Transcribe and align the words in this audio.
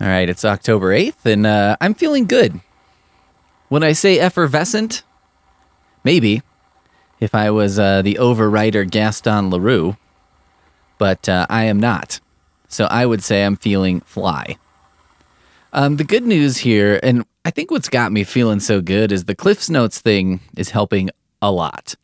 All 0.00 0.06
right, 0.06 0.28
it's 0.28 0.44
October 0.44 0.96
8th, 0.96 1.26
and 1.26 1.44
uh, 1.44 1.76
I'm 1.80 1.92
feeling 1.92 2.26
good. 2.26 2.60
When 3.68 3.82
I 3.82 3.92
say 3.92 4.20
effervescent, 4.20 5.02
maybe 6.04 6.42
if 7.18 7.34
I 7.34 7.50
was 7.50 7.80
uh, 7.80 8.02
the 8.02 8.14
overwriter 8.14 8.88
Gaston 8.88 9.50
Leroux, 9.50 9.96
but 10.98 11.28
uh, 11.28 11.46
I 11.50 11.64
am 11.64 11.80
not. 11.80 12.20
So 12.68 12.84
I 12.84 13.06
would 13.06 13.24
say 13.24 13.44
I'm 13.44 13.56
feeling 13.56 14.00
fly. 14.02 14.56
Um, 15.72 15.96
the 15.96 16.04
good 16.04 16.24
news 16.24 16.58
here, 16.58 17.00
and 17.02 17.24
I 17.44 17.50
think 17.50 17.72
what's 17.72 17.88
got 17.88 18.12
me 18.12 18.22
feeling 18.22 18.60
so 18.60 18.80
good, 18.80 19.10
is 19.10 19.24
the 19.24 19.34
Cliffs 19.34 19.68
Notes 19.68 20.00
thing 20.00 20.38
is 20.56 20.70
helping 20.70 21.10
a 21.42 21.50
lot. 21.50 21.96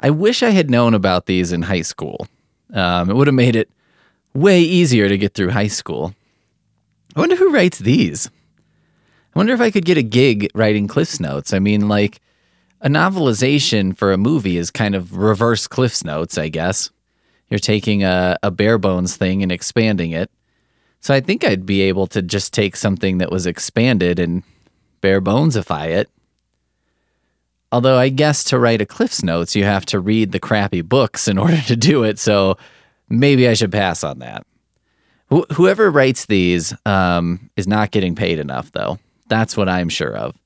I 0.00 0.08
wish 0.08 0.42
I 0.42 0.50
had 0.50 0.70
known 0.70 0.94
about 0.94 1.26
these 1.26 1.52
in 1.52 1.62
high 1.62 1.82
school. 1.82 2.26
Um, 2.72 3.10
it 3.10 3.16
would 3.16 3.26
have 3.26 3.34
made 3.34 3.54
it 3.54 3.68
way 4.32 4.62
easier 4.62 5.10
to 5.10 5.18
get 5.18 5.34
through 5.34 5.50
high 5.50 5.66
school. 5.68 6.14
I 7.18 7.20
wonder 7.20 7.34
who 7.34 7.50
writes 7.50 7.80
these. 7.80 8.30
I 9.34 9.38
wonder 9.38 9.52
if 9.52 9.60
I 9.60 9.72
could 9.72 9.84
get 9.84 9.98
a 9.98 10.04
gig 10.04 10.48
writing 10.54 10.86
Cliffs 10.86 11.18
Notes. 11.18 11.52
I 11.52 11.58
mean, 11.58 11.88
like, 11.88 12.20
a 12.80 12.88
novelization 12.88 13.96
for 13.96 14.12
a 14.12 14.16
movie 14.16 14.56
is 14.56 14.70
kind 14.70 14.94
of 14.94 15.16
reverse 15.16 15.66
Cliffs 15.66 16.04
Notes, 16.04 16.38
I 16.38 16.46
guess. 16.46 16.90
You're 17.50 17.58
taking 17.58 18.04
a, 18.04 18.38
a 18.44 18.52
bare 18.52 18.78
bones 18.78 19.16
thing 19.16 19.42
and 19.42 19.50
expanding 19.50 20.12
it. 20.12 20.30
So 21.00 21.12
I 21.12 21.18
think 21.18 21.42
I'd 21.42 21.66
be 21.66 21.80
able 21.82 22.06
to 22.06 22.22
just 22.22 22.54
take 22.54 22.76
something 22.76 23.18
that 23.18 23.32
was 23.32 23.46
expanded 23.46 24.20
and 24.20 24.44
bare 25.00 25.20
bonesify 25.20 25.88
it. 25.88 26.08
Although 27.72 27.98
I 27.98 28.10
guess 28.10 28.44
to 28.44 28.60
write 28.60 28.80
a 28.80 28.86
Cliffs 28.86 29.24
Notes, 29.24 29.56
you 29.56 29.64
have 29.64 29.86
to 29.86 29.98
read 29.98 30.30
the 30.30 30.38
crappy 30.38 30.82
books 30.82 31.26
in 31.26 31.36
order 31.44 31.60
to 31.62 31.74
do 31.74 32.04
it. 32.04 32.20
So 32.20 32.58
maybe 33.08 33.48
I 33.48 33.54
should 33.54 33.72
pass 33.72 34.04
on 34.04 34.20
that. 34.20 34.46
Wh- 35.32 35.50
whoever 35.52 35.90
writes 35.90 36.26
these 36.26 36.74
um, 36.86 37.50
is 37.56 37.66
not 37.66 37.90
getting 37.90 38.14
paid 38.14 38.38
enough, 38.38 38.72
though. 38.72 38.98
That's 39.28 39.56
what 39.56 39.68
I'm 39.68 39.88
sure 39.88 40.16
of. 40.16 40.36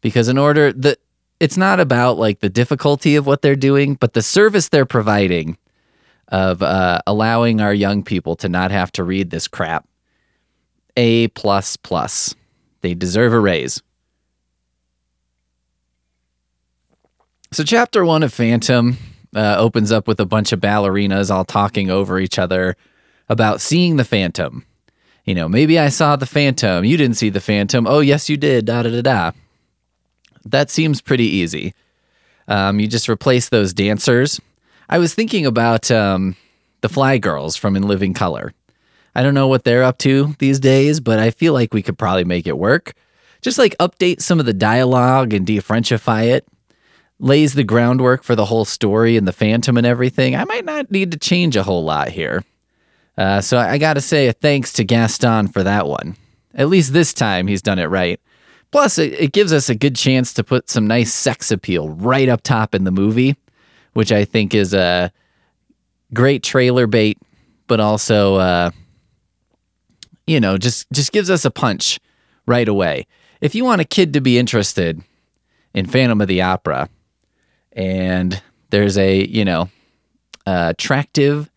Because 0.00 0.28
in 0.28 0.38
order 0.38 0.72
the 0.72 0.96
it's 1.40 1.56
not 1.56 1.80
about 1.80 2.18
like 2.18 2.40
the 2.40 2.50
difficulty 2.50 3.16
of 3.16 3.26
what 3.26 3.42
they're 3.42 3.56
doing, 3.56 3.94
but 3.94 4.12
the 4.12 4.22
service 4.22 4.68
they're 4.68 4.84
providing 4.84 5.56
of 6.28 6.62
uh, 6.62 7.00
allowing 7.06 7.60
our 7.60 7.74
young 7.74 8.02
people 8.04 8.36
to 8.36 8.48
not 8.48 8.70
have 8.70 8.92
to 8.92 9.04
read 9.04 9.30
this 9.30 9.48
crap. 9.48 9.88
A 10.96 11.28
plus 11.28 11.76
plus. 11.76 12.34
They 12.82 12.94
deserve 12.94 13.32
a 13.32 13.40
raise. 13.40 13.82
So, 17.52 17.64
chapter 17.64 18.04
one 18.04 18.22
of 18.22 18.32
Phantom 18.32 18.96
uh, 19.34 19.56
opens 19.58 19.90
up 19.90 20.06
with 20.06 20.20
a 20.20 20.26
bunch 20.26 20.52
of 20.52 20.60
ballerinas 20.60 21.30
all 21.30 21.44
talking 21.44 21.90
over 21.90 22.20
each 22.20 22.38
other 22.38 22.76
about 23.30 23.60
seeing 23.60 23.96
the 23.96 24.04
Phantom. 24.04 24.66
You 25.24 25.34
know, 25.34 25.48
maybe 25.48 25.78
I 25.78 25.88
saw 25.88 26.16
the 26.16 26.26
Phantom. 26.26 26.84
You 26.84 26.96
didn't 26.96 27.16
see 27.16 27.30
the 27.30 27.40
Phantom. 27.40 27.86
Oh, 27.86 28.00
yes, 28.00 28.28
you 28.28 28.36
did. 28.36 28.66
Da 28.66 28.82
da 28.82 28.90
da 28.90 29.00
da. 29.00 29.30
That 30.44 30.68
seems 30.68 31.00
pretty 31.00 31.26
easy. 31.26 31.72
Um, 32.48 32.80
you 32.80 32.88
just 32.88 33.08
replace 33.08 33.48
those 33.48 33.72
dancers. 33.72 34.40
I 34.88 34.98
was 34.98 35.14
thinking 35.14 35.46
about 35.46 35.90
um, 35.92 36.34
the 36.80 36.88
Fly 36.88 37.18
Girls 37.18 37.54
from 37.54 37.76
In 37.76 37.84
Living 37.84 38.12
Color. 38.12 38.52
I 39.14 39.22
don't 39.22 39.34
know 39.34 39.46
what 39.46 39.62
they're 39.62 39.84
up 39.84 39.98
to 39.98 40.34
these 40.40 40.58
days, 40.58 40.98
but 40.98 41.20
I 41.20 41.30
feel 41.30 41.52
like 41.52 41.72
we 41.72 41.82
could 41.82 41.98
probably 41.98 42.24
make 42.24 42.48
it 42.48 42.58
work. 42.58 42.94
Just 43.42 43.58
like 43.58 43.76
update 43.78 44.20
some 44.20 44.40
of 44.40 44.46
the 44.46 44.52
dialogue 44.52 45.32
and 45.32 45.46
de-Frenchify 45.46 46.26
it. 46.26 46.48
Lays 47.20 47.54
the 47.54 47.64
groundwork 47.64 48.24
for 48.24 48.34
the 48.34 48.46
whole 48.46 48.64
story 48.64 49.16
and 49.16 49.28
the 49.28 49.32
Phantom 49.32 49.76
and 49.76 49.86
everything. 49.86 50.34
I 50.34 50.44
might 50.44 50.64
not 50.64 50.90
need 50.90 51.12
to 51.12 51.18
change 51.18 51.54
a 51.54 51.62
whole 51.62 51.84
lot 51.84 52.08
here. 52.08 52.42
Uh, 53.20 53.38
so 53.42 53.58
I 53.58 53.76
got 53.76 53.94
to 53.94 54.00
say 54.00 54.28
a 54.28 54.32
thanks 54.32 54.72
to 54.72 54.84
Gaston 54.84 55.48
for 55.48 55.62
that 55.62 55.86
one. 55.86 56.16
At 56.54 56.70
least 56.70 56.94
this 56.94 57.12
time 57.12 57.48
he's 57.48 57.60
done 57.60 57.78
it 57.78 57.84
right. 57.84 58.18
Plus, 58.70 58.96
it, 58.96 59.12
it 59.12 59.32
gives 59.32 59.52
us 59.52 59.68
a 59.68 59.74
good 59.74 59.94
chance 59.94 60.32
to 60.32 60.42
put 60.42 60.70
some 60.70 60.86
nice 60.86 61.12
sex 61.12 61.50
appeal 61.50 61.90
right 61.90 62.30
up 62.30 62.40
top 62.40 62.74
in 62.74 62.84
the 62.84 62.90
movie, 62.90 63.36
which 63.92 64.10
I 64.10 64.24
think 64.24 64.54
is 64.54 64.72
a 64.72 65.12
great 66.14 66.42
trailer 66.42 66.86
bait, 66.86 67.18
but 67.66 67.78
also, 67.78 68.36
uh, 68.36 68.70
you 70.26 70.40
know, 70.40 70.56
just 70.56 70.90
just 70.90 71.12
gives 71.12 71.28
us 71.28 71.44
a 71.44 71.50
punch 71.50 72.00
right 72.46 72.68
away. 72.68 73.06
If 73.42 73.54
you 73.54 73.66
want 73.66 73.82
a 73.82 73.84
kid 73.84 74.14
to 74.14 74.22
be 74.22 74.38
interested 74.38 75.02
in 75.74 75.84
Phantom 75.84 76.22
of 76.22 76.28
the 76.28 76.40
Opera, 76.40 76.88
and 77.74 78.40
there's 78.70 78.96
a 78.96 79.26
you 79.26 79.44
know 79.44 79.68
attractive 80.46 81.50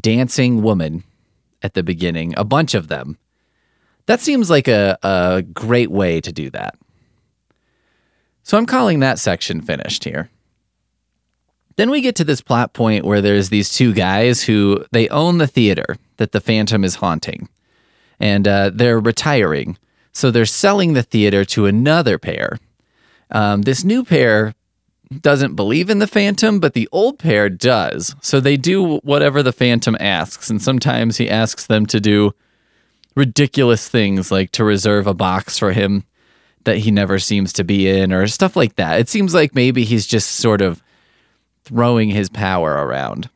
dancing 0.00 0.62
woman 0.62 1.02
at 1.62 1.74
the 1.74 1.82
beginning, 1.82 2.34
a 2.36 2.44
bunch 2.44 2.74
of 2.74 2.88
them 2.88 3.18
that 4.08 4.20
seems 4.20 4.48
like 4.48 4.68
a, 4.68 4.98
a 5.02 5.42
great 5.42 5.90
way 5.90 6.18
to 6.22 6.32
do 6.32 6.48
that. 6.50 6.74
So 8.42 8.56
I'm 8.56 8.64
calling 8.64 9.00
that 9.00 9.18
section 9.18 9.60
finished 9.60 10.04
here. 10.04 10.30
Then 11.76 11.90
we 11.90 12.00
get 12.00 12.16
to 12.16 12.24
this 12.24 12.40
plot 12.40 12.72
point 12.72 13.04
where 13.04 13.20
there's 13.20 13.50
these 13.50 13.68
two 13.68 13.92
guys 13.92 14.44
who 14.44 14.82
they 14.92 15.08
own 15.10 15.36
the 15.36 15.46
theater 15.46 15.98
that 16.16 16.32
the 16.32 16.40
Phantom 16.40 16.84
is 16.84 16.96
haunting, 16.96 17.50
and 18.18 18.48
uh, 18.48 18.70
they're 18.72 18.98
retiring. 18.98 19.76
So 20.12 20.30
they're 20.30 20.46
selling 20.46 20.94
the 20.94 21.02
theater 21.02 21.44
to 21.44 21.66
another 21.66 22.18
pair. 22.18 22.58
Um, 23.30 23.62
this 23.62 23.84
new 23.84 24.04
pair 24.04 24.54
doesn't 25.20 25.54
believe 25.54 25.90
in 25.90 25.98
the 25.98 26.06
Phantom, 26.06 26.60
but 26.60 26.74
the 26.74 26.88
old 26.92 27.18
pair 27.18 27.48
does. 27.48 28.14
So 28.20 28.40
they 28.40 28.56
do 28.56 28.98
whatever 28.98 29.42
the 29.42 29.52
Phantom 29.52 29.96
asks, 29.98 30.50
and 30.50 30.60
sometimes 30.60 31.16
he 31.16 31.30
asks 31.30 31.66
them 31.66 31.86
to 31.86 32.00
do 32.00 32.34
ridiculous 33.16 33.88
things 33.88 34.30
like 34.30 34.52
to 34.52 34.64
reserve 34.64 35.06
a 35.06 35.14
box 35.14 35.58
for 35.58 35.72
him 35.72 36.04
that 36.64 36.78
he 36.78 36.90
never 36.90 37.18
seems 37.18 37.52
to 37.54 37.64
be 37.64 37.88
in 37.88 38.12
or 38.12 38.26
stuff 38.26 38.54
like 38.54 38.76
that. 38.76 39.00
It 39.00 39.08
seems 39.08 39.34
like 39.34 39.54
maybe 39.54 39.84
he's 39.84 40.06
just 40.06 40.32
sort 40.32 40.60
of 40.60 40.82
throwing 41.64 42.10
his 42.10 42.28
power 42.28 42.72
around. 42.72 43.30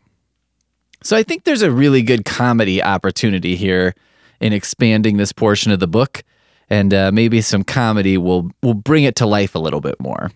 So 1.03 1.17
I 1.17 1.23
think 1.23 1.45
there's 1.45 1.63
a 1.63 1.71
really 1.71 2.03
good 2.03 2.25
comedy 2.25 2.83
opportunity 2.83 3.57
here 3.57 3.95
in 4.41 4.53
expanding 4.53 5.17
this 5.17 5.33
portion 5.33 5.73
of 5.73 5.81
the 5.81 5.89
book, 5.89 6.23
and 6.71 6.93
uh, 6.95 7.11
maybe 7.13 7.41
some 7.41 7.65
comedy 7.65 8.17
will 8.17 8.51
will 8.63 8.75
bring 8.75 9.05
it 9.05 9.17
to 9.17 9.27
life 9.27 9.55
a 9.55 9.59
little 9.59 9.81
bit 9.81 9.99
more. 10.01 10.31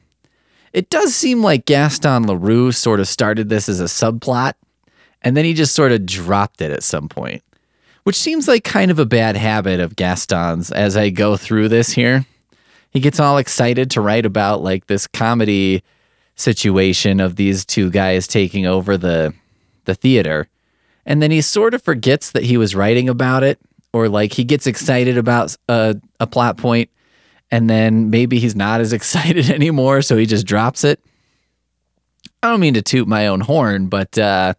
It 0.76 0.90
does 0.90 1.14
seem 1.14 1.42
like 1.42 1.64
Gaston 1.64 2.26
Leroux 2.26 2.70
sort 2.70 3.00
of 3.00 3.08
started 3.08 3.48
this 3.48 3.68
as 3.68 3.80
a 3.80 3.84
subplot, 3.84 4.54
and 5.22 5.36
then 5.36 5.44
he 5.44 5.54
just 5.54 5.74
sort 5.74 5.90
of 5.90 6.06
dropped 6.06 6.60
it 6.60 6.70
at 6.70 6.82
some 6.82 7.08
point 7.08 7.42
which 8.06 8.14
seems 8.14 8.46
like 8.46 8.62
kind 8.62 8.92
of 8.92 9.00
a 9.00 9.04
bad 9.04 9.36
habit 9.36 9.80
of 9.80 9.96
Gaston's 9.96 10.70
as 10.70 10.96
I 10.96 11.10
go 11.10 11.36
through 11.36 11.68
this 11.68 11.90
here. 11.90 12.24
He 12.90 13.00
gets 13.00 13.18
all 13.18 13.36
excited 13.36 13.90
to 13.90 14.00
write 14.00 14.24
about 14.24 14.62
like 14.62 14.86
this 14.86 15.08
comedy 15.08 15.82
situation 16.36 17.18
of 17.18 17.34
these 17.34 17.64
two 17.64 17.90
guys 17.90 18.28
taking 18.28 18.64
over 18.64 18.96
the 18.96 19.34
the 19.86 19.96
theater. 19.96 20.46
And 21.04 21.20
then 21.20 21.32
he 21.32 21.40
sort 21.40 21.74
of 21.74 21.82
forgets 21.82 22.30
that 22.30 22.44
he 22.44 22.56
was 22.56 22.76
writing 22.76 23.08
about 23.08 23.42
it 23.42 23.58
or 23.92 24.08
like 24.08 24.34
he 24.34 24.44
gets 24.44 24.68
excited 24.68 25.18
about 25.18 25.56
a, 25.68 25.72
uh, 25.72 25.94
a 26.20 26.28
plot 26.28 26.58
point 26.58 26.88
and 27.50 27.68
then 27.70 28.10
maybe 28.10 28.38
he's 28.38 28.56
not 28.56 28.80
as 28.80 28.92
excited 28.94 29.50
anymore 29.50 30.02
so 30.02 30.16
he 30.16 30.26
just 30.26 30.46
drops 30.46 30.84
it. 30.84 31.00
I 32.42 32.50
don't 32.50 32.60
mean 32.60 32.74
to 32.74 32.82
toot 32.82 33.08
my 33.08 33.26
own 33.26 33.40
horn, 33.40 33.88
but 33.88 34.16
uh 34.18 34.54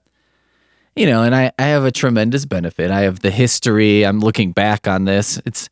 you 0.95 1.05
know, 1.05 1.21
and 1.21 1.35
I, 1.35 1.51
I 1.59 1.65
have 1.65 1.85
a 1.85 1.91
tremendous 1.91 2.45
benefit. 2.45 2.89
I 2.89 3.01
have 3.01 3.19
the 3.19 3.29
history. 3.29 4.03
I'm 4.03 4.19
looking 4.19 4.51
back 4.51 4.87
on 4.87 5.05
this. 5.05 5.39
It's 5.45 5.69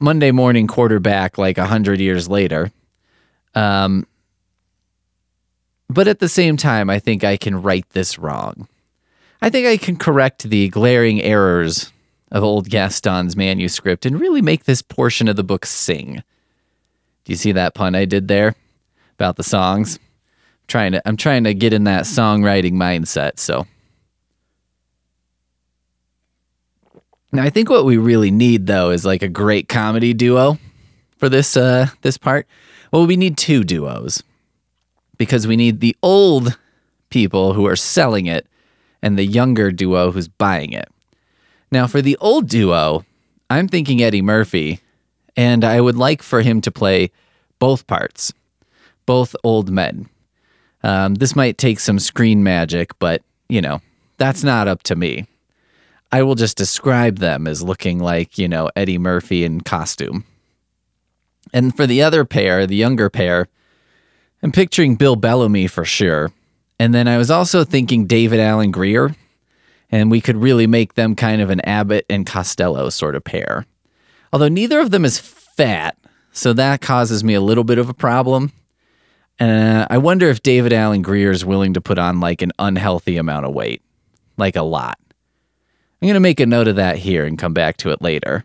Monday 0.00 0.30
morning 0.30 0.66
quarterback 0.66 1.36
like 1.36 1.58
a 1.58 1.66
hundred 1.66 2.00
years 2.00 2.26
later. 2.26 2.72
Um, 3.54 4.06
but 5.88 6.08
at 6.08 6.20
the 6.20 6.28
same 6.28 6.56
time, 6.56 6.88
I 6.88 6.98
think 6.98 7.22
I 7.22 7.36
can 7.36 7.60
right 7.60 7.88
this 7.90 8.18
wrong. 8.18 8.66
I 9.42 9.50
think 9.50 9.66
I 9.66 9.76
can 9.76 9.96
correct 9.96 10.44
the 10.44 10.68
glaring 10.70 11.20
errors 11.20 11.92
of 12.32 12.42
old 12.42 12.68
Gaston's 12.68 13.36
manuscript 13.36 14.06
and 14.06 14.18
really 14.18 14.42
make 14.42 14.64
this 14.64 14.82
portion 14.82 15.28
of 15.28 15.36
the 15.36 15.44
book 15.44 15.66
sing. 15.66 16.22
Do 17.26 17.32
you 17.32 17.36
see 17.36 17.52
that 17.52 17.74
pun 17.74 17.96
I 17.96 18.04
did 18.04 18.28
there 18.28 18.54
about 19.14 19.34
the 19.34 19.42
songs? 19.42 19.98
I'm 19.98 20.66
trying 20.68 20.92
to 20.92 21.02
I'm 21.04 21.16
trying 21.16 21.44
to 21.44 21.54
get 21.54 21.72
in 21.72 21.84
that 21.84 22.04
songwriting 22.04 22.74
mindset, 22.74 23.38
so 23.38 23.66
Now, 27.32 27.42
I 27.42 27.50
think 27.50 27.68
what 27.68 27.84
we 27.84 27.98
really 27.98 28.30
need 28.30 28.66
though 28.66 28.90
is 28.90 29.04
like 29.04 29.22
a 29.22 29.28
great 29.28 29.68
comedy 29.68 30.14
duo 30.14 30.58
for 31.18 31.28
this 31.28 31.56
uh 31.56 31.88
this 32.02 32.16
part. 32.16 32.46
Well, 32.92 33.06
we 33.06 33.16
need 33.16 33.36
two 33.36 33.64
duos 33.64 34.22
because 35.18 35.46
we 35.46 35.56
need 35.56 35.80
the 35.80 35.96
old 36.02 36.56
people 37.10 37.52
who 37.54 37.66
are 37.66 37.76
selling 37.76 38.26
it 38.26 38.46
and 39.02 39.18
the 39.18 39.26
younger 39.26 39.70
duo 39.72 40.12
who's 40.12 40.28
buying 40.28 40.72
it. 40.72 40.88
Now, 41.72 41.86
for 41.86 42.00
the 42.00 42.16
old 42.20 42.48
duo, 42.48 43.04
I'm 43.50 43.66
thinking 43.66 44.00
Eddie 44.00 44.22
Murphy, 44.22 44.80
and 45.36 45.64
I 45.64 45.80
would 45.80 45.96
like 45.96 46.22
for 46.22 46.40
him 46.40 46.60
to 46.62 46.70
play 46.70 47.10
both 47.58 47.86
parts, 47.86 48.32
both 49.04 49.36
old 49.44 49.70
men. 49.70 50.08
Um, 50.82 51.14
this 51.16 51.36
might 51.36 51.58
take 51.58 51.80
some 51.80 51.98
screen 51.98 52.42
magic, 52.42 52.98
but 52.98 53.22
you 53.48 53.60
know, 53.60 53.80
that's 54.18 54.44
not 54.44 54.68
up 54.68 54.82
to 54.84 54.96
me. 54.96 55.26
I 56.12 56.22
will 56.22 56.34
just 56.34 56.56
describe 56.56 57.18
them 57.18 57.46
as 57.46 57.62
looking 57.62 57.98
like, 57.98 58.38
you 58.38 58.48
know, 58.48 58.70
Eddie 58.76 58.98
Murphy 58.98 59.44
in 59.44 59.60
costume. 59.60 60.24
And 61.52 61.76
for 61.76 61.86
the 61.86 62.02
other 62.02 62.24
pair, 62.24 62.66
the 62.66 62.76
younger 62.76 63.10
pair, 63.10 63.48
I'm 64.42 64.52
picturing 64.52 64.96
Bill 64.96 65.16
Bellamy 65.16 65.66
for 65.66 65.84
sure. 65.84 66.30
And 66.78 66.94
then 66.94 67.08
I 67.08 67.18
was 67.18 67.30
also 67.30 67.64
thinking 67.64 68.06
David 68.06 68.38
Alan 68.38 68.70
Grier, 68.70 69.14
and 69.90 70.10
we 70.10 70.20
could 70.20 70.36
really 70.36 70.66
make 70.66 70.94
them 70.94 71.14
kind 71.14 71.40
of 71.40 71.50
an 71.50 71.60
Abbott 71.60 72.04
and 72.10 72.26
Costello 72.26 72.90
sort 72.90 73.16
of 73.16 73.24
pair. 73.24 73.66
Although 74.36 74.48
neither 74.48 74.80
of 74.80 74.90
them 74.90 75.06
is 75.06 75.18
fat, 75.18 75.96
so 76.30 76.52
that 76.52 76.82
causes 76.82 77.24
me 77.24 77.32
a 77.32 77.40
little 77.40 77.64
bit 77.64 77.78
of 77.78 77.88
a 77.88 77.94
problem. 77.94 78.52
Uh, 79.40 79.86
I 79.88 79.96
wonder 79.96 80.28
if 80.28 80.42
David 80.42 80.74
Alan 80.74 81.00
Grier 81.00 81.30
is 81.30 81.42
willing 81.42 81.72
to 81.72 81.80
put 81.80 81.98
on 81.98 82.20
like 82.20 82.42
an 82.42 82.52
unhealthy 82.58 83.16
amount 83.16 83.46
of 83.46 83.54
weight, 83.54 83.80
like 84.36 84.54
a 84.54 84.60
lot. 84.60 84.98
I'm 85.08 86.08
going 86.08 86.12
to 86.12 86.20
make 86.20 86.38
a 86.38 86.44
note 86.44 86.68
of 86.68 86.76
that 86.76 86.98
here 86.98 87.24
and 87.24 87.38
come 87.38 87.54
back 87.54 87.78
to 87.78 87.92
it 87.92 88.02
later. 88.02 88.44